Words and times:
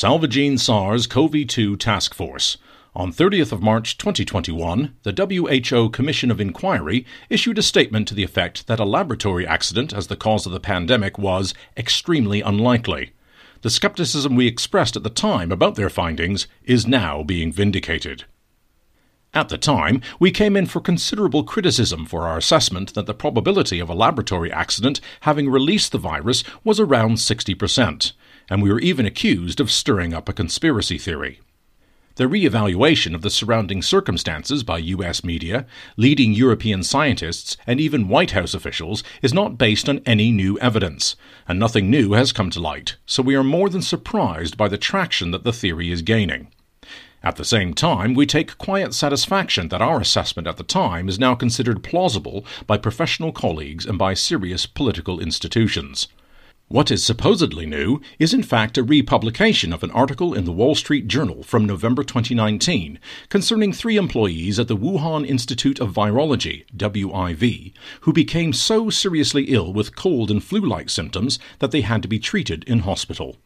Salvaging 0.00 0.58
SARS 0.58 1.08
CoV 1.08 1.44
2 1.48 1.76
Task 1.76 2.14
Force. 2.14 2.56
On 2.94 3.12
30th 3.12 3.50
of 3.50 3.64
March 3.64 3.98
2021, 3.98 4.94
the 5.02 5.10
WHO 5.12 5.90
Commission 5.90 6.30
of 6.30 6.40
Inquiry 6.40 7.04
issued 7.28 7.58
a 7.58 7.62
statement 7.62 8.06
to 8.06 8.14
the 8.14 8.22
effect 8.22 8.68
that 8.68 8.78
a 8.78 8.84
laboratory 8.84 9.44
accident 9.44 9.92
as 9.92 10.06
the 10.06 10.14
cause 10.14 10.46
of 10.46 10.52
the 10.52 10.60
pandemic 10.60 11.18
was 11.18 11.52
extremely 11.76 12.40
unlikely. 12.40 13.10
The 13.62 13.70
skepticism 13.70 14.36
we 14.36 14.46
expressed 14.46 14.94
at 14.94 15.02
the 15.02 15.10
time 15.10 15.50
about 15.50 15.74
their 15.74 15.90
findings 15.90 16.46
is 16.62 16.86
now 16.86 17.24
being 17.24 17.50
vindicated. 17.50 18.24
At 19.34 19.48
the 19.48 19.58
time, 19.58 20.00
we 20.20 20.30
came 20.30 20.56
in 20.56 20.66
for 20.66 20.80
considerable 20.80 21.42
criticism 21.42 22.06
for 22.06 22.28
our 22.28 22.38
assessment 22.38 22.94
that 22.94 23.06
the 23.06 23.14
probability 23.14 23.80
of 23.80 23.90
a 23.90 23.94
laboratory 23.94 24.52
accident 24.52 25.00
having 25.22 25.48
released 25.48 25.90
the 25.90 25.98
virus 25.98 26.44
was 26.62 26.78
around 26.78 27.16
60% 27.16 28.12
and 28.50 28.62
we 28.62 28.72
were 28.72 28.80
even 28.80 29.06
accused 29.06 29.60
of 29.60 29.70
stirring 29.70 30.14
up 30.14 30.28
a 30.28 30.32
conspiracy 30.32 30.98
theory. 30.98 31.40
The 32.18 32.26
re-evaluation 32.26 33.14
of 33.14 33.22
the 33.22 33.30
surrounding 33.30 33.80
circumstances 33.80 34.64
by 34.64 34.78
US 34.78 35.22
media, 35.22 35.66
leading 35.96 36.32
European 36.32 36.82
scientists, 36.82 37.56
and 37.64 37.80
even 37.80 38.08
White 38.08 38.32
House 38.32 38.54
officials 38.54 39.04
is 39.22 39.32
not 39.32 39.56
based 39.56 39.88
on 39.88 40.00
any 40.04 40.32
new 40.32 40.58
evidence, 40.58 41.14
and 41.46 41.60
nothing 41.60 41.88
new 41.88 42.14
has 42.14 42.32
come 42.32 42.50
to 42.50 42.60
light, 42.60 42.96
so 43.06 43.22
we 43.22 43.36
are 43.36 43.44
more 43.44 43.68
than 43.68 43.82
surprised 43.82 44.56
by 44.56 44.66
the 44.66 44.76
traction 44.76 45.30
that 45.30 45.44
the 45.44 45.52
theory 45.52 45.92
is 45.92 46.02
gaining. 46.02 46.48
At 47.22 47.36
the 47.36 47.44
same 47.44 47.72
time, 47.72 48.14
we 48.14 48.26
take 48.26 48.58
quiet 48.58 48.94
satisfaction 48.94 49.68
that 49.68 49.80
our 49.80 50.00
assessment 50.00 50.48
at 50.48 50.56
the 50.56 50.64
time 50.64 51.08
is 51.08 51.20
now 51.20 51.36
considered 51.36 51.84
plausible 51.84 52.44
by 52.66 52.78
professional 52.78 53.30
colleagues 53.30 53.86
and 53.86 53.96
by 53.96 54.14
serious 54.14 54.66
political 54.66 55.20
institutions. 55.20 56.08
What 56.70 56.90
is 56.90 57.02
supposedly 57.02 57.64
new 57.64 58.02
is 58.18 58.34
in 58.34 58.42
fact 58.42 58.76
a 58.76 58.82
republication 58.82 59.72
of 59.72 59.82
an 59.82 59.90
article 59.92 60.34
in 60.34 60.44
the 60.44 60.52
Wall 60.52 60.74
Street 60.74 61.08
Journal 61.08 61.42
from 61.42 61.64
November 61.64 62.04
2019 62.04 62.98
concerning 63.30 63.72
three 63.72 63.96
employees 63.96 64.58
at 64.58 64.68
the 64.68 64.76
Wuhan 64.76 65.26
Institute 65.26 65.80
of 65.80 65.94
Virology, 65.94 66.66
WIV, 66.76 67.72
who 68.02 68.12
became 68.12 68.52
so 68.52 68.90
seriously 68.90 69.44
ill 69.44 69.72
with 69.72 69.96
cold 69.96 70.30
and 70.30 70.44
flu 70.44 70.60
like 70.60 70.90
symptoms 70.90 71.38
that 71.58 71.70
they 71.70 71.80
had 71.80 72.02
to 72.02 72.08
be 72.08 72.18
treated 72.18 72.64
in 72.64 72.80
hospital. 72.80 73.38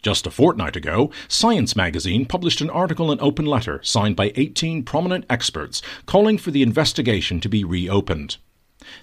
Just 0.00 0.26
a 0.26 0.30
fortnight 0.30 0.76
ago, 0.76 1.12
Science 1.28 1.76
magazine 1.76 2.24
published 2.24 2.62
an 2.62 2.70
article 2.70 3.12
and 3.12 3.20
open 3.20 3.44
letter 3.44 3.82
signed 3.82 4.16
by 4.16 4.32
18 4.34 4.84
prominent 4.84 5.26
experts 5.28 5.82
calling 6.06 6.38
for 6.38 6.50
the 6.50 6.62
investigation 6.62 7.38
to 7.40 7.50
be 7.50 7.64
reopened. 7.64 8.38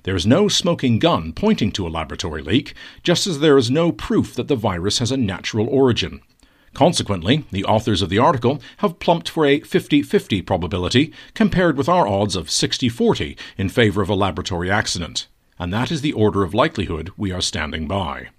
There 0.03 0.15
is 0.15 0.25
no 0.25 0.47
smoking 0.47 0.99
gun 0.99 1.33
pointing 1.33 1.71
to 1.73 1.87
a 1.87 1.89
laboratory 1.89 2.41
leak, 2.41 2.73
just 3.03 3.27
as 3.27 3.39
there 3.39 3.57
is 3.57 3.71
no 3.71 3.91
proof 3.91 4.33
that 4.35 4.47
the 4.47 4.55
virus 4.55 4.99
has 4.99 5.11
a 5.11 5.17
natural 5.17 5.67
origin. 5.67 6.21
Consequently, 6.73 7.45
the 7.51 7.65
authors 7.65 8.01
of 8.01 8.09
the 8.09 8.19
article 8.19 8.61
have 8.77 8.99
plumped 8.99 9.29
for 9.29 9.45
a 9.45 9.61
50 9.61 10.03
50 10.03 10.41
probability 10.43 11.11
compared 11.33 11.77
with 11.77 11.89
our 11.89 12.07
odds 12.07 12.35
of 12.35 12.51
60 12.51 12.89
40 12.89 13.37
in 13.57 13.69
favor 13.69 14.01
of 14.01 14.09
a 14.09 14.15
laboratory 14.15 14.69
accident. 14.69 15.27
And 15.59 15.73
that 15.73 15.91
is 15.91 16.01
the 16.01 16.13
order 16.13 16.43
of 16.43 16.53
likelihood 16.53 17.11
we 17.17 17.31
are 17.31 17.41
standing 17.41 17.87
by. 17.87 18.29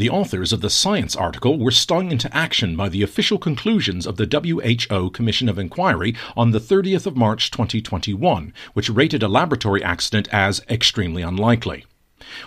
The 0.00 0.08
authors 0.08 0.54
of 0.54 0.62
the 0.62 0.70
Science 0.70 1.14
article 1.14 1.58
were 1.58 1.70
stung 1.70 2.10
into 2.10 2.34
action 2.34 2.74
by 2.74 2.88
the 2.88 3.02
official 3.02 3.36
conclusions 3.36 4.06
of 4.06 4.16
the 4.16 4.24
WHO 4.24 5.10
Commission 5.10 5.46
of 5.46 5.58
Inquiry 5.58 6.14
on 6.34 6.52
the 6.52 6.58
30th 6.58 7.04
of 7.04 7.18
March 7.18 7.50
2021, 7.50 8.54
which 8.72 8.88
rated 8.88 9.22
a 9.22 9.28
laboratory 9.28 9.84
accident 9.84 10.26
as 10.32 10.62
extremely 10.70 11.20
unlikely. 11.20 11.84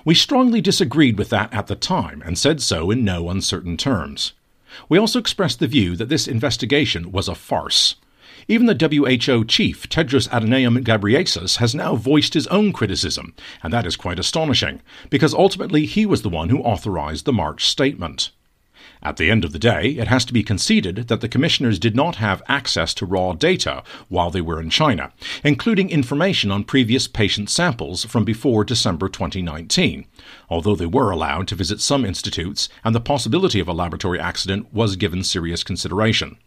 We 0.04 0.16
strongly 0.16 0.62
disagreed 0.62 1.20
with 1.20 1.30
that 1.30 1.54
at 1.54 1.68
the 1.68 1.76
time 1.76 2.24
and 2.26 2.40
said 2.40 2.60
so 2.60 2.90
in 2.90 3.06
no 3.06 3.30
uncertain 3.30 3.78
terms. 3.78 4.34
We 4.90 4.98
also 4.98 5.20
expressed 5.20 5.60
the 5.60 5.68
view 5.68 5.96
that 5.98 6.10
this 6.10 6.28
investigation 6.28 7.12
was 7.12 7.28
a 7.28 7.36
farce. 7.36 7.98
Even 8.48 8.66
the 8.66 8.76
WHO 8.76 9.46
chief, 9.46 9.88
Tedros 9.88 10.28
Adhanom 10.30 10.84
Ghebreyesus, 10.84 11.58
has 11.58 11.74
now 11.74 11.96
voiced 11.96 12.34
his 12.34 12.48
own 12.48 12.74
criticism, 12.74 13.34
and 13.62 13.72
that 13.72 13.86
is 13.86 13.96
quite 13.96 14.20
astonishing, 14.20 14.82
because 15.10 15.34
ultimately 15.34 15.86
he 15.86 16.06
was 16.06 16.24
the 16.24 16.30
one 16.30 16.50
who 16.50 16.60
authorized 16.60 17.26
the 17.26 17.34
March 17.34 17.66
statement. 17.66 18.32
At 19.02 19.18
the 19.18 19.30
end 19.30 19.44
of 19.44 19.52
the 19.52 19.60
day, 19.60 19.92
it 19.92 20.08
has 20.08 20.24
to 20.26 20.34
be 20.34 20.44
conceded 20.44 21.08
that 21.10 21.22
the 21.22 21.28
commissioners 21.28 21.78
did 21.78 21.96
not 21.96 22.16
have 22.18 22.42
access 22.48 22.94
to 22.96 23.06
raw 23.06 23.34
data 23.34 23.84
while 24.08 24.30
they 24.30 24.42
were 24.42 24.62
in 24.62 24.70
China, 24.70 25.12
including 25.44 25.90
information 25.90 26.52
on 26.52 26.64
previous 26.64 27.08
patient 27.08 27.50
samples 27.50 28.06
from 28.06 28.24
before 28.24 28.64
December 28.64 29.10
2019, 29.10 30.06
although 30.50 30.76
they 30.76 30.86
were 30.86 31.12
allowed 31.12 31.48
to 31.50 31.56
visit 31.56 31.82
some 31.82 32.06
institutes 32.06 32.70
and 32.84 32.96
the 32.96 33.02
possibility 33.02 33.60
of 33.60 33.68
a 33.68 33.74
laboratory 33.74 34.20
accident 34.20 34.74
was 34.74 34.96
given 34.96 35.24
serious 35.24 35.64
consideration. 35.64 36.38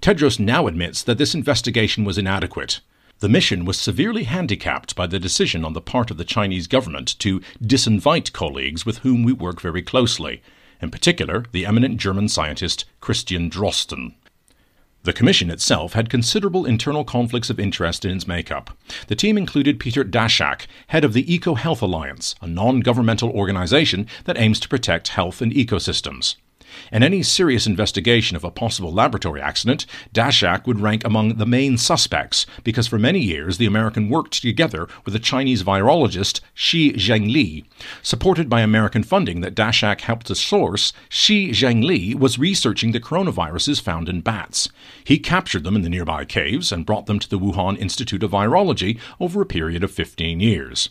Tedros 0.00 0.38
now 0.38 0.66
admits 0.66 1.02
that 1.02 1.18
this 1.18 1.34
investigation 1.34 2.04
was 2.04 2.18
inadequate. 2.18 2.80
The 3.20 3.28
mission 3.28 3.64
was 3.64 3.78
severely 3.78 4.24
handicapped 4.24 4.96
by 4.96 5.06
the 5.06 5.20
decision 5.20 5.64
on 5.64 5.74
the 5.74 5.80
part 5.80 6.10
of 6.10 6.16
the 6.16 6.24
Chinese 6.24 6.66
government 6.66 7.18
to 7.20 7.40
disinvite 7.62 8.32
colleagues 8.32 8.84
with 8.84 8.98
whom 8.98 9.22
we 9.22 9.32
work 9.32 9.60
very 9.60 9.82
closely, 9.82 10.42
in 10.80 10.90
particular 10.90 11.44
the 11.52 11.64
eminent 11.64 11.98
German 11.98 12.28
scientist 12.28 12.84
Christian 13.00 13.48
Drosten. 13.48 14.14
The 15.04 15.12
Commission 15.12 15.50
itself 15.50 15.94
had 15.94 16.10
considerable 16.10 16.64
internal 16.64 17.04
conflicts 17.04 17.50
of 17.50 17.58
interest 17.58 18.04
in 18.04 18.16
its 18.16 18.28
makeup. 18.28 18.76
The 19.08 19.16
team 19.16 19.36
included 19.36 19.80
Peter 19.80 20.04
Daszak, 20.04 20.66
head 20.88 21.04
of 21.04 21.12
the 21.12 21.32
Eco 21.32 21.54
Health 21.54 21.82
Alliance, 21.82 22.36
a 22.40 22.46
non 22.46 22.80
governmental 22.80 23.30
organization 23.30 24.06
that 24.24 24.38
aims 24.38 24.60
to 24.60 24.68
protect 24.68 25.08
health 25.08 25.40
and 25.40 25.52
ecosystems. 25.52 26.36
In 26.90 27.02
any 27.02 27.22
serious 27.22 27.66
investigation 27.66 28.36
of 28.36 28.44
a 28.44 28.50
possible 28.50 28.92
laboratory 28.92 29.40
accident, 29.40 29.86
Daszak 30.12 30.66
would 30.66 30.80
rank 30.80 31.04
among 31.04 31.36
the 31.36 31.46
main 31.46 31.78
suspects 31.78 32.46
because 32.64 32.86
for 32.86 32.98
many 32.98 33.20
years 33.20 33.58
the 33.58 33.66
American 33.66 34.08
worked 34.08 34.42
together 34.42 34.88
with 35.04 35.14
the 35.14 35.20
Chinese 35.20 35.62
virologist 35.62 36.40
Shi 36.54 36.92
Zhengli. 36.92 37.64
Supported 38.02 38.48
by 38.48 38.60
American 38.60 39.02
funding 39.02 39.40
that 39.40 39.54
Daszak 39.54 40.02
helped 40.02 40.26
to 40.26 40.34
source, 40.34 40.92
Shi 41.08 41.50
Zhengli 41.50 42.14
was 42.14 42.38
researching 42.38 42.92
the 42.92 43.00
coronaviruses 43.00 43.80
found 43.80 44.08
in 44.08 44.20
bats. 44.20 44.68
He 45.04 45.18
captured 45.18 45.64
them 45.64 45.76
in 45.76 45.82
the 45.82 45.90
nearby 45.90 46.24
caves 46.24 46.72
and 46.72 46.86
brought 46.86 47.06
them 47.06 47.18
to 47.18 47.28
the 47.28 47.38
Wuhan 47.38 47.78
Institute 47.78 48.22
of 48.22 48.30
Virology 48.30 48.98
over 49.20 49.42
a 49.42 49.46
period 49.46 49.84
of 49.84 49.90
15 49.90 50.40
years. 50.40 50.90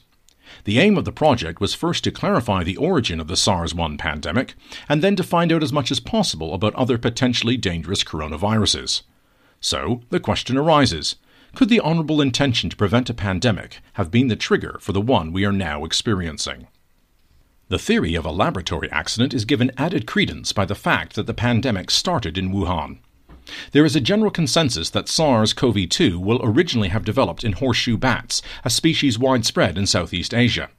The 0.64 0.80
aim 0.80 0.98
of 0.98 1.06
the 1.06 1.12
project 1.12 1.60
was 1.60 1.74
first 1.74 2.04
to 2.04 2.12
clarify 2.12 2.64
the 2.64 2.78
origin 2.78 3.20
of 3.20 3.28
the 3.28 3.38
SARS 3.38 3.74
1 3.74 3.98
pandemic, 3.98 4.56
and 4.90 5.02
then 5.02 5.16
to 5.16 5.24
find 5.24 5.52
out 5.52 5.64
as 5.64 5.74
much 5.74 5.92
as 5.92 6.00
possible 6.00 6.54
about 6.54 6.76
other 6.76 6.98
potentially 6.98 7.58
dangerous 7.58 8.04
coronaviruses. 8.04 9.02
So, 9.60 10.02
the 10.10 10.20
question 10.20 10.58
arises 10.58 11.16
could 11.54 11.70
the 11.70 11.82
honorable 11.82 12.22
intention 12.22 12.70
to 12.70 12.78
prevent 12.78 13.10
a 13.10 13.14
pandemic 13.14 13.82
have 13.94 14.10
been 14.10 14.28
the 14.28 14.36
trigger 14.36 14.78
for 14.80 14.94
the 14.94 15.02
one 15.02 15.34
we 15.34 15.44
are 15.46 15.52
now 15.52 15.84
experiencing? 15.84 16.68
The 17.68 17.80
theory 17.80 18.16
of 18.16 18.26
a 18.26 18.32
laboratory 18.32 18.90
accident 18.92 19.34
is 19.34 19.46
given 19.46 19.72
added 19.78 20.08
credence 20.08 20.54
by 20.54 20.66
the 20.66 20.76
fact 20.76 21.16
that 21.16 21.28
the 21.28 21.34
pandemic 21.34 21.92
started 21.92 22.38
in 22.38 22.52
Wuhan. 22.52 23.00
There 23.72 23.86
is 23.86 23.96
a 23.96 24.02
general 24.02 24.32
consensus 24.32 24.90
that 24.92 25.10
SARS 25.10 25.54
CoV 25.54 25.90
2 25.90 26.20
will 26.20 26.40
originally 26.44 26.90
have 26.90 27.06
developed 27.06 27.44
in 27.44 27.54
horseshoe 27.54 27.98
bats, 27.98 28.42
a 28.64 28.70
species 28.70 29.20
widespread 29.20 29.78
in 29.78 29.86
Southeast 29.86 30.34
Asia. 30.34 30.70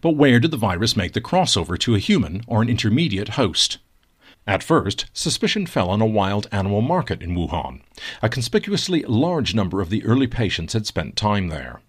But 0.00 0.16
where 0.16 0.38
did 0.38 0.50
the 0.50 0.56
virus 0.56 0.96
make 0.96 1.12
the 1.12 1.20
crossover 1.20 1.78
to 1.78 1.94
a 1.94 1.98
human 1.98 2.42
or 2.46 2.62
an 2.62 2.68
intermediate 2.68 3.30
host? 3.30 3.78
At 4.46 4.62
first, 4.62 5.06
suspicion 5.12 5.66
fell 5.66 5.88
on 5.88 6.00
a 6.00 6.06
wild 6.06 6.48
animal 6.50 6.82
market 6.82 7.22
in 7.22 7.34
Wuhan. 7.34 7.80
A 8.22 8.28
conspicuously 8.28 9.02
large 9.02 9.54
number 9.54 9.80
of 9.80 9.88
the 9.88 10.04
early 10.04 10.26
patients 10.26 10.72
had 10.72 10.86
spent 10.86 11.16
time 11.16 11.48
there. 11.48 11.80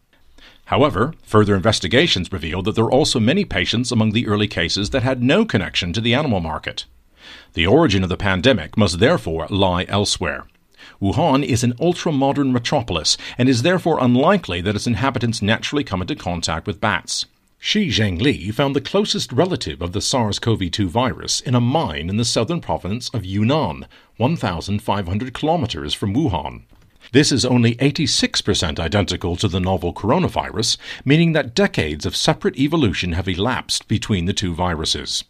However, 0.66 1.14
further 1.24 1.56
investigations 1.56 2.32
revealed 2.32 2.66
that 2.66 2.76
there 2.76 2.86
were 2.86 2.92
also 2.92 3.20
many 3.20 3.44
patients 3.44 3.92
among 3.92 4.12
the 4.12 4.28
early 4.28 4.48
cases 4.48 4.92
that 4.92 5.04
had 5.04 5.22
no 5.22 5.46
connection 5.46 5.94
to 5.94 6.02
the 6.02 6.14
animal 6.14 6.40
market. 6.40 6.86
The 7.54 7.68
origin 7.68 8.04
of 8.04 8.10
the 8.10 8.18
pandemic 8.18 8.78
must 8.78 9.00
therefore 9.00 9.48
lie 9.50 9.86
elsewhere. 9.88 10.46
Wuhan 11.02 11.44
is 11.44 11.64
an 11.64 11.74
ultra 11.80 12.12
modern 12.12 12.52
metropolis 12.52 13.18
and 13.38 13.48
is 13.50 13.62
therefore 13.62 13.98
unlikely 14.02 14.62
that 14.62 14.76
its 14.76 14.88
inhabitants 14.88 15.42
naturally 15.42 15.84
come 15.84 16.02
into 16.02 16.16
contact 16.16 16.68
with 16.68 16.82
bats. 16.82 17.26
Shi 17.60 17.90
Zhengli 17.90 18.54
found 18.54 18.76
the 18.76 18.82
closest 18.82 19.32
relative 19.32 19.82
of 19.82 19.94
the 19.94 20.02
SARS 20.02 20.38
CoV 20.38 20.70
2 20.70 20.90
virus 20.90 21.40
in 21.40 21.56
a 21.56 21.62
mine 21.62 22.10
in 22.10 22.18
the 22.18 22.26
southern 22.26 22.60
province 22.60 23.10
of 23.10 23.24
Yunnan, 23.24 23.86
1,500 24.18 25.34
kilometers 25.34 25.94
from 25.94 26.14
Wuhan. 26.14 26.64
This 27.14 27.32
is 27.32 27.46
only 27.46 27.76
86% 27.76 28.80
identical 28.80 29.36
to 29.38 29.48
the 29.48 29.60
novel 29.60 29.94
coronavirus, 29.94 30.78
meaning 31.06 31.32
that 31.34 31.56
decades 31.56 32.06
of 32.06 32.16
separate 32.16 32.58
evolution 32.58 33.14
have 33.14 33.28
elapsed 33.30 33.88
between 33.88 34.26
the 34.26 34.34
two 34.34 34.54
viruses. 34.54 35.24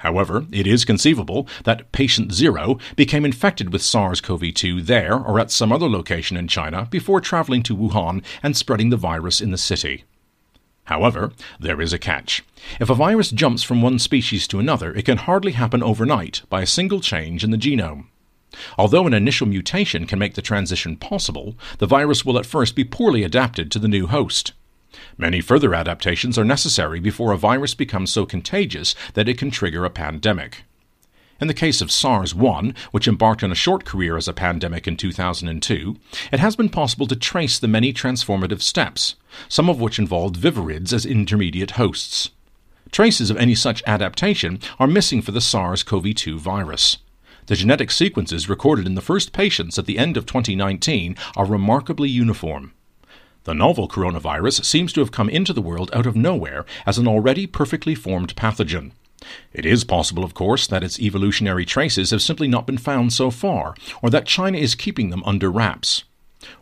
However, 0.00 0.46
it 0.50 0.66
is 0.66 0.86
conceivable 0.86 1.46
that 1.64 1.92
patient 1.92 2.32
zero 2.32 2.78
became 2.96 3.26
infected 3.26 3.70
with 3.70 3.82
SARS 3.82 4.22
CoV 4.22 4.54
2 4.54 4.80
there 4.80 5.14
or 5.14 5.38
at 5.38 5.50
some 5.50 5.70
other 5.70 5.90
location 5.90 6.38
in 6.38 6.48
China 6.48 6.88
before 6.90 7.20
traveling 7.20 7.62
to 7.64 7.76
Wuhan 7.76 8.24
and 8.42 8.56
spreading 8.56 8.88
the 8.88 8.96
virus 8.96 9.42
in 9.42 9.50
the 9.50 9.58
city. 9.58 10.04
However, 10.84 11.32
there 11.58 11.82
is 11.82 11.92
a 11.92 11.98
catch. 11.98 12.42
If 12.80 12.88
a 12.88 12.94
virus 12.94 13.30
jumps 13.30 13.62
from 13.62 13.82
one 13.82 13.98
species 13.98 14.48
to 14.48 14.58
another, 14.58 14.94
it 14.94 15.04
can 15.04 15.18
hardly 15.18 15.52
happen 15.52 15.82
overnight 15.82 16.42
by 16.48 16.62
a 16.62 16.66
single 16.66 17.00
change 17.00 17.44
in 17.44 17.50
the 17.50 17.58
genome. 17.58 18.06
Although 18.78 19.06
an 19.06 19.12
initial 19.12 19.46
mutation 19.46 20.06
can 20.06 20.18
make 20.18 20.32
the 20.32 20.40
transition 20.40 20.96
possible, 20.96 21.58
the 21.76 21.86
virus 21.86 22.24
will 22.24 22.38
at 22.38 22.46
first 22.46 22.74
be 22.74 22.84
poorly 22.84 23.22
adapted 23.22 23.70
to 23.70 23.78
the 23.78 23.86
new 23.86 24.06
host. 24.06 24.54
Many 25.16 25.40
further 25.40 25.74
adaptations 25.74 26.38
are 26.38 26.44
necessary 26.44 27.00
before 27.00 27.32
a 27.32 27.38
virus 27.38 27.74
becomes 27.74 28.12
so 28.12 28.26
contagious 28.26 28.94
that 29.14 29.28
it 29.28 29.38
can 29.38 29.50
trigger 29.50 29.84
a 29.84 29.90
pandemic. 29.90 30.64
In 31.40 31.48
the 31.48 31.54
case 31.54 31.80
of 31.80 31.90
SARS 31.90 32.34
1, 32.34 32.74
which 32.90 33.08
embarked 33.08 33.42
on 33.42 33.50
a 33.50 33.54
short 33.54 33.86
career 33.86 34.18
as 34.18 34.28
a 34.28 34.34
pandemic 34.34 34.86
in 34.86 34.96
2002, 34.96 35.96
it 36.30 36.38
has 36.38 36.54
been 36.54 36.68
possible 36.68 37.06
to 37.06 37.16
trace 37.16 37.58
the 37.58 37.66
many 37.66 37.94
transformative 37.94 38.60
steps, 38.60 39.14
some 39.48 39.70
of 39.70 39.80
which 39.80 39.98
involved 39.98 40.36
viverrids 40.36 40.92
as 40.92 41.06
intermediate 41.06 41.72
hosts. 41.72 42.30
Traces 42.92 43.30
of 43.30 43.38
any 43.38 43.54
such 43.54 43.82
adaptation 43.86 44.60
are 44.78 44.86
missing 44.86 45.22
for 45.22 45.32
the 45.32 45.40
SARS 45.40 45.82
CoV 45.82 46.14
2 46.14 46.38
virus. 46.38 46.98
The 47.46 47.56
genetic 47.56 47.90
sequences 47.90 48.48
recorded 48.48 48.86
in 48.86 48.94
the 48.94 49.00
first 49.00 49.32
patients 49.32 49.78
at 49.78 49.86
the 49.86 49.98
end 49.98 50.18
of 50.18 50.26
2019 50.26 51.16
are 51.36 51.46
remarkably 51.46 52.08
uniform. 52.10 52.74
The 53.44 53.54
novel 53.54 53.88
coronavirus 53.88 54.64
seems 54.64 54.92
to 54.92 55.00
have 55.00 55.12
come 55.12 55.30
into 55.30 55.52
the 55.52 55.62
world 55.62 55.90
out 55.94 56.06
of 56.06 56.14
nowhere 56.14 56.66
as 56.84 56.98
an 56.98 57.08
already 57.08 57.46
perfectly 57.46 57.94
formed 57.94 58.36
pathogen. 58.36 58.92
It 59.52 59.64
is 59.64 59.84
possible, 59.84 60.24
of 60.24 60.34
course, 60.34 60.66
that 60.66 60.82
its 60.82 61.00
evolutionary 61.00 61.64
traces 61.64 62.10
have 62.10 62.22
simply 62.22 62.48
not 62.48 62.66
been 62.66 62.78
found 62.78 63.12
so 63.12 63.30
far, 63.30 63.74
or 64.02 64.10
that 64.10 64.26
China 64.26 64.58
is 64.58 64.74
keeping 64.74 65.10
them 65.10 65.22
under 65.24 65.50
wraps. 65.50 66.04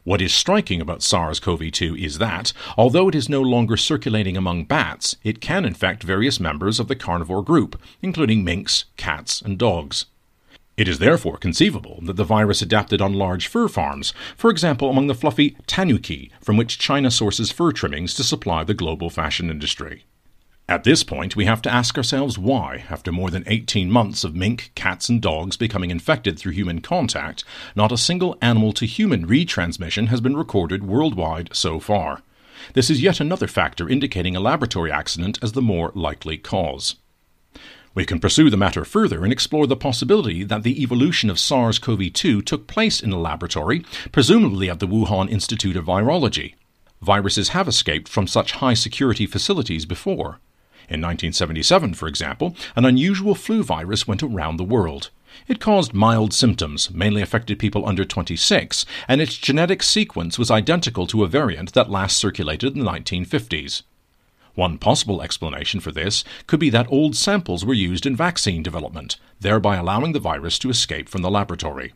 What 0.03 0.21
is 0.21 0.35
striking 0.35 0.81
about 0.81 1.03
SARS 1.03 1.39
CoV 1.39 1.71
2 1.71 1.97
is 1.97 2.19
that, 2.19 2.53
although 2.77 3.09
it 3.09 3.15
is 3.15 3.29
no 3.29 3.43
longer 3.43 3.77
circulating 3.77 4.37
among 4.37 4.65
bats, 4.65 5.17
it 5.23 5.41
can 5.41 5.65
infect 5.65 6.03
various 6.03 6.41
members 6.41 6.81
of 6.81 6.89
the 6.89 6.97
carnivore 6.97 7.45
group, 7.45 7.81
including 8.03 8.43
minks, 8.43 8.87
cats, 8.97 9.41
and 9.41 9.57
dogs. 9.57 10.07
It 10.79 10.87
is 10.87 11.01
therefore 11.01 11.39
conceivable 11.39 11.99
that 12.03 12.15
the 12.15 12.23
virus 12.23 12.63
adapted 12.63 13.03
on 13.03 13.13
large 13.13 13.49
fur 13.49 13.67
farms, 13.67 14.15
for 14.37 14.49
example 14.49 14.89
among 14.89 15.09
the 15.09 15.15
fluffy 15.15 15.57
tanuki 15.67 16.31
from 16.41 16.57
which 16.57 16.79
China 16.79 17.11
sources 17.11 17.51
fur 17.51 17.73
trimmings 17.73 18.15
to 18.15 18.23
supply 18.23 18.63
the 18.63 18.75
global 18.75 19.11
fashion 19.11 19.51
industry. 19.51 20.05
At 20.69 20.85
this 20.85 21.03
point, 21.03 21.35
we 21.35 21.47
have 21.47 21.61
to 21.63 21.73
ask 21.73 21.97
ourselves 21.97 22.39
why, 22.39 22.85
after 22.91 23.11
more 23.11 23.29
than 23.29 23.43
18 23.49 23.91
months 23.91 24.23
of 24.23 24.37
mink, 24.37 24.71
cats, 24.77 25.09
and 25.09 25.21
dogs 25.21 25.57
becoming 25.57 25.91
infected 25.91 26.39
through 26.39 26.53
human 26.53 26.81
contact, 26.81 27.43
not 27.75 27.91
a 27.91 27.97
single 27.97 28.39
animal 28.41 28.73
to 28.75 28.87
human 28.87 29.27
retransmission 29.27 30.07
has 30.09 30.21
been 30.21 30.37
recorded 30.37 30.85
worldwide 30.85 31.51
so 31.53 31.81
far. 31.81 32.23
This 32.75 32.89
is 32.89 33.03
yet 33.03 33.19
another 33.19 33.49
factor 33.49 33.89
indicating 33.89 34.37
a 34.37 34.41
laboratory 34.41 34.93
accident 34.93 35.41
as 35.43 35.53
the 35.53 35.63
more 35.63 35.91
likely 35.97 36.39
cause. 36.39 36.95
We 37.95 38.05
can 38.05 38.21
pursue 38.21 38.51
the 38.51 38.57
matter 38.57 38.85
further 38.85 39.25
and 39.25 39.33
explore 39.33 39.67
the 39.67 39.77
possibility 39.77 40.45
that 40.45 40.63
the 40.63 40.83
evolution 40.83 41.31
of 41.31 41.39
SARS 41.39 41.79
CoV 41.79 42.13
2 42.13 42.43
took 42.43 42.67
place 42.67 43.01
in 43.01 43.13
a 43.13 43.19
laboratory, 43.19 43.85
presumably 44.13 44.71
at 44.71 44.79
the 44.79 44.87
Wuhan 44.87 45.31
Institute 45.31 45.77
of 45.77 45.87
Virology. 45.87 46.55
Viruses 47.01 47.51
have 47.51 47.69
escaped 47.69 48.09
from 48.09 48.27
such 48.27 48.53
high 48.53 48.75
security 48.75 49.27
facilities 49.27 49.87
before. 49.87 50.41
In 50.89 51.01
1977, 51.03 51.95
for 51.95 52.09
example, 52.09 52.57
an 52.75 52.85
unusual 52.85 53.35
flu 53.35 53.63
virus 53.63 54.09
went 54.09 54.23
around 54.23 54.57
the 54.57 54.65
world. 54.65 55.11
It 55.47 55.61
caused 55.61 55.93
mild 55.93 56.33
symptoms, 56.33 56.91
mainly 56.91 57.23
affected 57.23 57.59
people 57.59 57.87
under 57.87 58.05
26, 58.05 58.87
and 59.07 59.21
its 59.21 59.37
genetic 59.37 59.83
sequence 59.83 60.39
was 60.39 60.51
identical 60.51 61.07
to 61.09 61.25
a 61.25 61.29
variant 61.29 61.75
that 61.75 61.91
last 61.91 62.17
circulated 62.17 62.75
in 62.75 62.85
the 62.85 62.91
1950s. 62.91 63.83
One 64.59 64.77
possible 64.77 65.23
explanation 65.23 65.79
for 65.79 65.93
this 65.93 66.25
could 66.49 66.59
be 66.59 66.69
that 66.71 66.91
old 66.91 67.15
samples 67.15 67.65
were 67.65 67.75
used 67.75 68.05
in 68.05 68.17
vaccine 68.17 68.61
development, 68.61 69.17
thereby 69.39 69.77
allowing 69.77 70.15
the 70.15 70.19
virus 70.19 70.59
to 70.59 70.69
escape 70.69 71.09
from 71.09 71.23
the 71.23 71.31
laboratory. 71.31 71.95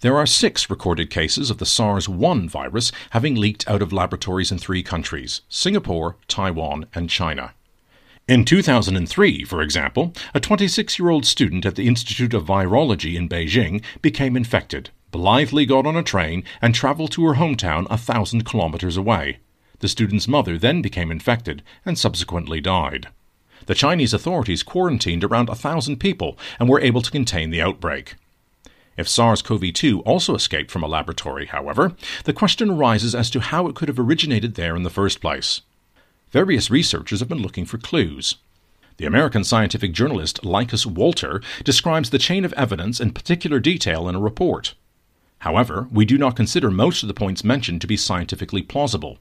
There 0.00 0.16
are 0.16 0.24
six 0.24 0.70
recorded 0.70 1.10
cases 1.10 1.50
of 1.50 1.58
the 1.58 1.66
SARS 1.66 2.08
1 2.08 2.48
virus 2.48 2.92
having 3.10 3.34
leaked 3.34 3.68
out 3.68 3.82
of 3.82 3.92
laboratories 3.92 4.50
in 4.50 4.56
three 4.56 4.82
countries 4.82 5.42
Singapore, 5.50 6.16
Taiwan, 6.28 6.86
and 6.94 7.10
China. 7.10 7.52
In 8.26 8.46
2003, 8.46 9.44
for 9.44 9.60
example, 9.60 10.14
a 10.32 10.40
26 10.40 10.98
year 10.98 11.10
old 11.10 11.26
student 11.26 11.66
at 11.66 11.74
the 11.74 11.86
Institute 11.86 12.32
of 12.32 12.46
Virology 12.46 13.16
in 13.16 13.28
Beijing 13.28 13.82
became 14.00 14.34
infected, 14.34 14.88
blithely 15.10 15.66
got 15.66 15.84
on 15.84 15.96
a 15.98 16.02
train, 16.02 16.42
and 16.62 16.74
traveled 16.74 17.12
to 17.12 17.26
her 17.26 17.34
hometown 17.34 17.86
a 17.90 17.98
thousand 17.98 18.46
kilometers 18.46 18.96
away. 18.96 19.40
The 19.82 19.88
student's 19.88 20.28
mother 20.28 20.58
then 20.58 20.80
became 20.80 21.10
infected 21.10 21.60
and 21.84 21.98
subsequently 21.98 22.60
died. 22.60 23.08
The 23.66 23.74
Chinese 23.74 24.14
authorities 24.14 24.62
quarantined 24.62 25.24
around 25.24 25.48
a 25.48 25.56
thousand 25.56 25.96
people 25.96 26.38
and 26.60 26.68
were 26.68 26.80
able 26.80 27.02
to 27.02 27.10
contain 27.10 27.50
the 27.50 27.62
outbreak. 27.62 28.14
If 28.96 29.08
SARS 29.08 29.42
CoV 29.42 29.72
2 29.72 30.02
also 30.02 30.36
escaped 30.36 30.70
from 30.70 30.84
a 30.84 30.86
laboratory, 30.86 31.46
however, 31.46 31.96
the 32.22 32.32
question 32.32 32.70
arises 32.70 33.12
as 33.12 33.28
to 33.30 33.40
how 33.40 33.66
it 33.66 33.74
could 33.74 33.88
have 33.88 33.98
originated 33.98 34.54
there 34.54 34.76
in 34.76 34.84
the 34.84 34.88
first 34.88 35.20
place. 35.20 35.62
Various 36.30 36.70
researchers 36.70 37.18
have 37.18 37.28
been 37.28 37.42
looking 37.42 37.64
for 37.64 37.78
clues. 37.78 38.36
The 38.98 39.06
American 39.06 39.42
scientific 39.42 39.90
journalist 39.90 40.44
Lycus 40.44 40.86
Walter 40.86 41.42
describes 41.64 42.10
the 42.10 42.18
chain 42.18 42.44
of 42.44 42.52
evidence 42.52 43.00
in 43.00 43.10
particular 43.10 43.58
detail 43.58 44.08
in 44.08 44.14
a 44.14 44.20
report. 44.20 44.74
However, 45.40 45.88
we 45.90 46.04
do 46.04 46.18
not 46.18 46.36
consider 46.36 46.70
most 46.70 47.02
of 47.02 47.08
the 47.08 47.14
points 47.14 47.42
mentioned 47.42 47.80
to 47.80 47.88
be 47.88 47.96
scientifically 47.96 48.62
plausible. 48.62 49.18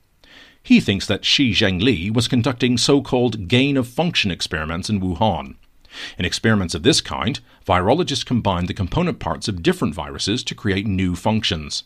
He 0.63 0.79
thinks 0.79 1.07
that 1.07 1.25
Shi 1.25 1.53
Zhengli 1.53 2.13
was 2.13 2.27
conducting 2.27 2.77
so 2.77 3.01
called 3.01 3.47
gain 3.47 3.77
of 3.77 3.87
function 3.87 4.31
experiments 4.31 4.89
in 4.89 5.01
Wuhan. 5.01 5.55
In 6.17 6.25
experiments 6.25 6.73
of 6.73 6.83
this 6.83 7.01
kind, 7.01 7.39
virologists 7.65 8.25
combine 8.25 8.67
the 8.67 8.73
component 8.73 9.19
parts 9.19 9.47
of 9.47 9.63
different 9.63 9.93
viruses 9.93 10.43
to 10.43 10.55
create 10.55 10.87
new 10.87 11.15
functions. 11.15 11.83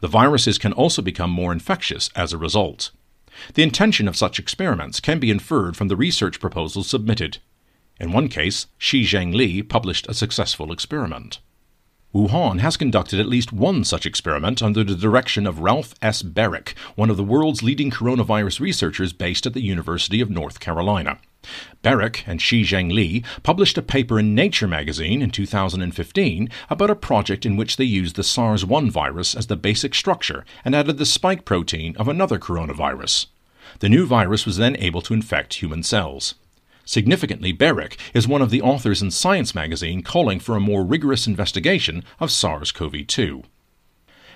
The 0.00 0.08
viruses 0.08 0.58
can 0.58 0.72
also 0.72 1.02
become 1.02 1.30
more 1.30 1.52
infectious 1.52 2.10
as 2.14 2.32
a 2.32 2.38
result. 2.38 2.90
The 3.54 3.62
intention 3.62 4.08
of 4.08 4.16
such 4.16 4.38
experiments 4.38 5.00
can 5.00 5.18
be 5.18 5.30
inferred 5.30 5.76
from 5.76 5.88
the 5.88 5.96
research 5.96 6.40
proposals 6.40 6.88
submitted. 6.88 7.38
In 7.98 8.12
one 8.12 8.28
case, 8.28 8.66
Shi 8.78 9.04
Zhengli 9.04 9.68
published 9.68 10.08
a 10.08 10.14
successful 10.14 10.72
experiment. 10.72 11.38
Wuhan 12.12 12.58
has 12.58 12.76
conducted 12.76 13.20
at 13.20 13.28
least 13.28 13.52
one 13.52 13.84
such 13.84 14.04
experiment 14.04 14.60
under 14.60 14.82
the 14.82 14.96
direction 14.96 15.46
of 15.46 15.60
Ralph 15.60 15.94
S. 16.02 16.24
Baric, 16.24 16.76
one 16.96 17.08
of 17.08 17.16
the 17.16 17.22
world's 17.22 17.62
leading 17.62 17.88
coronavirus 17.88 18.58
researchers 18.58 19.12
based 19.12 19.46
at 19.46 19.52
the 19.52 19.62
University 19.62 20.20
of 20.20 20.28
North 20.28 20.58
Carolina. 20.58 21.18
Baric 21.84 22.24
and 22.26 22.42
Shi 22.42 22.64
Zhengli 22.64 23.24
published 23.44 23.78
a 23.78 23.82
paper 23.82 24.18
in 24.18 24.34
Nature 24.34 24.66
magazine 24.66 25.22
in 25.22 25.30
2015 25.30 26.48
about 26.68 26.90
a 26.90 26.96
project 26.96 27.46
in 27.46 27.54
which 27.54 27.76
they 27.76 27.84
used 27.84 28.16
the 28.16 28.24
SARS 28.24 28.66
1 28.66 28.90
virus 28.90 29.36
as 29.36 29.46
the 29.46 29.56
basic 29.56 29.94
structure 29.94 30.44
and 30.64 30.74
added 30.74 30.98
the 30.98 31.06
spike 31.06 31.44
protein 31.44 31.96
of 31.96 32.08
another 32.08 32.40
coronavirus. 32.40 33.26
The 33.78 33.88
new 33.88 34.04
virus 34.04 34.44
was 34.44 34.56
then 34.56 34.76
able 34.78 35.00
to 35.02 35.14
infect 35.14 35.54
human 35.54 35.84
cells. 35.84 36.34
Significantly, 36.90 37.52
Baric 37.54 37.96
is 38.14 38.26
one 38.26 38.42
of 38.42 38.50
the 38.50 38.60
authors 38.60 39.00
in 39.00 39.12
Science 39.12 39.54
magazine 39.54 40.02
calling 40.02 40.40
for 40.40 40.56
a 40.56 40.60
more 40.60 40.82
rigorous 40.82 41.28
investigation 41.28 42.02
of 42.18 42.32
SARS 42.32 42.72
CoV 42.72 43.06
2. 43.06 43.44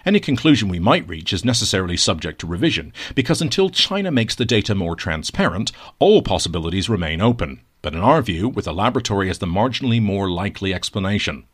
Any 0.07 0.21
conclusion 0.21 0.69
we 0.69 0.79
might 0.79 1.09
reach 1.09 1.33
is 1.33 1.45
necessarily 1.45 1.97
subject 1.97 2.39
to 2.39 2.47
revision, 2.47 2.93
because 3.17 3.43
until 3.43 3.71
China 3.71 4.13
makes 4.13 4.37
the 4.37 4.45
data 4.45 4.73
more 4.73 4.95
transparent, 4.95 5.73
all 5.99 6.23
possibilities 6.23 6.89
remain 6.89 7.21
open, 7.21 7.61
but 7.83 7.93
in 7.93 7.99
our 7.99 8.23
view, 8.23 8.49
with 8.49 8.69
a 8.69 8.73
laboratory 8.73 9.29
as 9.29 9.39
the 9.41 9.47
marginally 9.47 10.01
more 10.01 10.31
likely 10.31 10.73
explanation. 10.73 11.49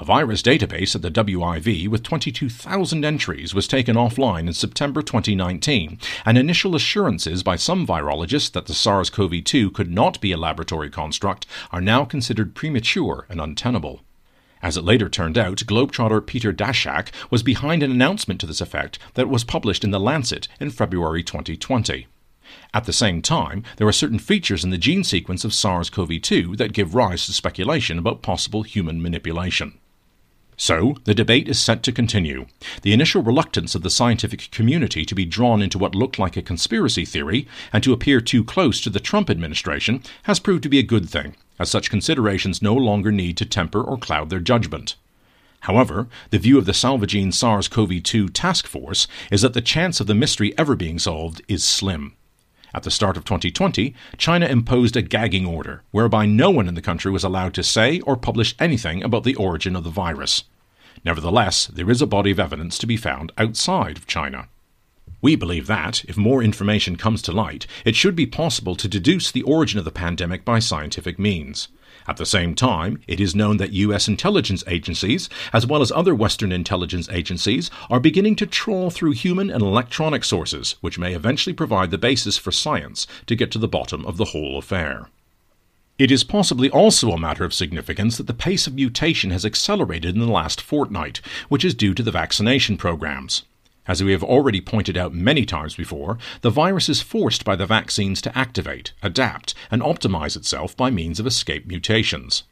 A 0.00 0.04
virus 0.04 0.42
database 0.42 0.96
at 0.96 1.02
the 1.02 1.10
WIV 1.10 1.86
with 1.86 2.02
22,000 2.02 3.04
entries 3.04 3.54
was 3.54 3.68
taken 3.68 3.94
offline 3.94 4.48
in 4.48 4.52
September 4.52 5.02
2019, 5.02 6.00
and 6.26 6.36
initial 6.36 6.74
assurances 6.74 7.44
by 7.44 7.54
some 7.54 7.86
virologists 7.86 8.50
that 8.50 8.66
the 8.66 8.74
SARS 8.74 9.08
CoV 9.08 9.44
2 9.44 9.70
could 9.70 9.92
not 9.92 10.20
be 10.20 10.32
a 10.32 10.36
laboratory 10.36 10.90
construct 10.90 11.46
are 11.70 11.80
now 11.80 12.04
considered 12.04 12.56
premature 12.56 13.24
and 13.28 13.40
untenable. 13.40 14.00
As 14.60 14.76
it 14.76 14.82
later 14.82 15.08
turned 15.08 15.38
out, 15.38 15.58
Globetrotter 15.58 16.26
Peter 16.26 16.52
Daszak 16.52 17.12
was 17.30 17.44
behind 17.44 17.84
an 17.84 17.92
announcement 17.92 18.40
to 18.40 18.46
this 18.46 18.60
effect 18.60 18.98
that 19.14 19.28
was 19.28 19.44
published 19.44 19.84
in 19.84 19.92
The 19.92 20.00
Lancet 20.00 20.48
in 20.58 20.70
February 20.70 21.22
2020. 21.22 22.08
At 22.74 22.84
the 22.84 22.92
same 22.92 23.22
time, 23.22 23.62
there 23.76 23.86
are 23.86 23.92
certain 23.92 24.18
features 24.18 24.64
in 24.64 24.70
the 24.70 24.76
gene 24.76 25.04
sequence 25.04 25.44
of 25.44 25.54
SARS 25.54 25.88
CoV 25.88 26.20
2 26.20 26.56
that 26.56 26.72
give 26.72 26.96
rise 26.96 27.26
to 27.26 27.32
speculation 27.32 27.96
about 27.96 28.22
possible 28.22 28.64
human 28.64 29.00
manipulation. 29.00 29.78
So, 30.56 30.96
the 31.04 31.14
debate 31.14 31.48
is 31.48 31.58
set 31.58 31.82
to 31.82 31.92
continue. 31.92 32.46
The 32.82 32.92
initial 32.92 33.22
reluctance 33.22 33.74
of 33.74 33.82
the 33.82 33.90
scientific 33.90 34.50
community 34.50 35.04
to 35.04 35.14
be 35.14 35.24
drawn 35.24 35.60
into 35.60 35.78
what 35.78 35.94
looked 35.94 36.18
like 36.18 36.36
a 36.36 36.42
conspiracy 36.42 37.04
theory 37.04 37.46
and 37.72 37.82
to 37.82 37.92
appear 37.92 38.20
too 38.20 38.44
close 38.44 38.80
to 38.82 38.90
the 38.90 39.00
Trump 39.00 39.30
administration 39.30 40.02
has 40.24 40.38
proved 40.40 40.62
to 40.62 40.68
be 40.68 40.78
a 40.78 40.84
good 40.84 41.08
thing, 41.08 41.34
as 41.58 41.70
such 41.70 41.90
considerations 41.90 42.62
no 42.62 42.74
longer 42.74 43.10
need 43.10 43.36
to 43.38 43.44
temper 43.44 43.82
or 43.82 43.98
cloud 43.98 44.30
their 44.30 44.40
judgment. 44.40 44.96
However, 45.60 46.08
the 46.30 46.38
view 46.38 46.58
of 46.58 46.66
the 46.66 46.74
Salvagene 46.74 47.32
SARS 47.32 47.68
CoV 47.68 48.02
2 48.02 48.28
task 48.28 48.66
force 48.66 49.08
is 49.30 49.40
that 49.42 49.54
the 49.54 49.62
chance 49.62 49.98
of 49.98 50.06
the 50.06 50.14
mystery 50.14 50.56
ever 50.58 50.76
being 50.76 50.98
solved 50.98 51.40
is 51.48 51.64
slim. 51.64 52.14
At 52.74 52.82
the 52.82 52.90
start 52.90 53.16
of 53.16 53.24
2020, 53.24 53.94
China 54.18 54.46
imposed 54.46 54.96
a 54.96 55.02
gagging 55.02 55.46
order, 55.46 55.82
whereby 55.92 56.26
no 56.26 56.50
one 56.50 56.66
in 56.66 56.74
the 56.74 56.82
country 56.82 57.12
was 57.12 57.22
allowed 57.22 57.54
to 57.54 57.62
say 57.62 58.00
or 58.00 58.16
publish 58.16 58.56
anything 58.58 59.04
about 59.04 59.22
the 59.22 59.36
origin 59.36 59.76
of 59.76 59.84
the 59.84 59.90
virus. 59.90 60.42
Nevertheless, 61.04 61.66
there 61.66 61.90
is 61.90 62.02
a 62.02 62.06
body 62.06 62.32
of 62.32 62.40
evidence 62.40 62.76
to 62.78 62.86
be 62.86 62.96
found 62.96 63.30
outside 63.38 63.96
of 63.96 64.08
China. 64.08 64.48
We 65.24 65.36
believe 65.36 65.68
that, 65.68 66.04
if 66.04 66.18
more 66.18 66.42
information 66.42 66.96
comes 66.96 67.22
to 67.22 67.32
light, 67.32 67.66
it 67.86 67.96
should 67.96 68.14
be 68.14 68.26
possible 68.26 68.76
to 68.76 68.86
deduce 68.86 69.30
the 69.30 69.40
origin 69.44 69.78
of 69.78 69.86
the 69.86 69.90
pandemic 69.90 70.44
by 70.44 70.58
scientific 70.58 71.18
means. 71.18 71.68
At 72.06 72.18
the 72.18 72.26
same 72.26 72.54
time, 72.54 73.00
it 73.08 73.20
is 73.20 73.34
known 73.34 73.56
that 73.56 73.72
U.S. 73.72 74.06
intelligence 74.06 74.62
agencies, 74.66 75.30
as 75.50 75.66
well 75.66 75.80
as 75.80 75.90
other 75.90 76.14
Western 76.14 76.52
intelligence 76.52 77.08
agencies, 77.08 77.70
are 77.88 78.00
beginning 78.00 78.36
to 78.36 78.46
trawl 78.46 78.90
through 78.90 79.12
human 79.12 79.48
and 79.48 79.62
electronic 79.62 80.24
sources, 80.24 80.76
which 80.82 80.98
may 80.98 81.14
eventually 81.14 81.54
provide 81.54 81.90
the 81.90 81.96
basis 81.96 82.36
for 82.36 82.52
science 82.52 83.06
to 83.24 83.34
get 83.34 83.50
to 83.52 83.58
the 83.58 83.66
bottom 83.66 84.04
of 84.04 84.18
the 84.18 84.26
whole 84.26 84.58
affair. 84.58 85.08
It 85.98 86.10
is 86.10 86.22
possibly 86.22 86.68
also 86.68 87.12
a 87.12 87.18
matter 87.18 87.44
of 87.44 87.54
significance 87.54 88.18
that 88.18 88.26
the 88.26 88.34
pace 88.34 88.66
of 88.66 88.74
mutation 88.74 89.30
has 89.30 89.46
accelerated 89.46 90.16
in 90.16 90.20
the 90.20 90.30
last 90.30 90.60
fortnight, 90.60 91.22
which 91.48 91.64
is 91.64 91.74
due 91.74 91.94
to 91.94 92.02
the 92.02 92.12
vaccination 92.12 92.76
programs. 92.76 93.44
As 93.86 94.02
we 94.02 94.12
have 94.12 94.24
already 94.24 94.62
pointed 94.62 94.96
out 94.96 95.12
many 95.12 95.44
times 95.44 95.74
before, 95.74 96.18
the 96.40 96.50
virus 96.50 96.88
is 96.88 97.02
forced 97.02 97.44
by 97.44 97.54
the 97.54 97.66
vaccines 97.66 98.22
to 98.22 98.36
activate, 98.36 98.92
adapt, 99.02 99.54
and 99.70 99.82
optimize 99.82 100.36
itself 100.36 100.74
by 100.76 100.90
means 100.90 101.20
of 101.20 101.26
escape 101.26 101.66
mutations. 101.66 102.44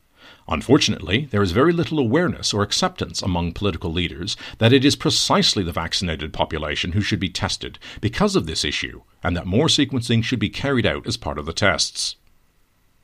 Unfortunately, 0.48 1.28
there 1.30 1.42
is 1.42 1.52
very 1.52 1.72
little 1.72 1.98
awareness 1.98 2.52
or 2.52 2.62
acceptance 2.62 3.22
among 3.22 3.52
political 3.52 3.92
leaders 3.92 4.36
that 4.58 4.72
it 4.72 4.84
is 4.84 4.96
precisely 4.96 5.62
the 5.62 5.72
vaccinated 5.72 6.32
population 6.32 6.92
who 6.92 7.00
should 7.00 7.20
be 7.20 7.28
tested 7.28 7.78
because 8.00 8.36
of 8.36 8.46
this 8.46 8.64
issue, 8.64 9.02
and 9.22 9.36
that 9.36 9.46
more 9.46 9.68
sequencing 9.68 10.22
should 10.22 10.40
be 10.40 10.50
carried 10.50 10.84
out 10.84 11.06
as 11.06 11.16
part 11.16 11.38
of 11.38 11.46
the 11.46 11.52
tests. 11.52 12.16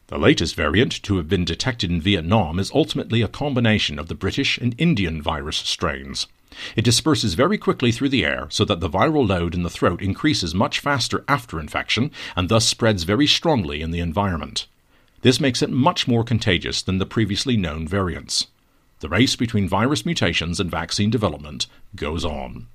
The 0.09 0.19
latest 0.19 0.55
variant 0.55 1.03
to 1.05 1.17
have 1.17 1.29
been 1.29 1.45
detected 1.45 1.91
in 1.91 2.01
Vietnam 2.01 2.59
is 2.59 2.73
ultimately 2.75 3.23
a 3.23 3.29
combination 3.29 3.99
of 3.99 4.09
the 4.09 4.15
British 4.15 4.59
and 4.59 4.75
Indian 4.79 5.23
virus 5.23 5.57
strains. 5.59 6.27
It 6.77 6.85
disperses 6.85 7.35
very 7.35 7.59
quickly 7.59 7.93
through 7.93 8.09
the 8.09 8.25
air 8.25 8.47
so 8.51 8.65
that 8.65 8.81
the 8.81 8.91
viral 8.91 9.29
load 9.29 9.55
in 9.55 9.63
the 9.63 9.71
throat 9.71 10.03
increases 10.03 10.55
much 10.55 10.81
faster 10.81 11.25
after 11.29 11.61
infection 11.61 12.11
and 12.37 12.49
thus 12.49 12.67
spreads 12.67 13.05
very 13.05 13.27
strongly 13.27 13.81
in 13.81 13.91
the 13.91 14.01
environment. 14.01 14.67
This 15.23 15.41
makes 15.41 15.63
it 15.63 15.71
much 15.71 16.07
more 16.07 16.25
contagious 16.25 16.83
than 16.83 16.99
the 16.99 17.07
previously 17.07 17.57
known 17.57 17.89
variants. 17.89 18.47
The 19.01 19.09
race 19.09 19.37
between 19.37 19.69
virus 19.69 20.05
mutations 20.05 20.59
and 20.61 20.71
vaccine 20.71 21.11
development 21.11 21.67
goes 21.95 22.25
on. 22.25 22.67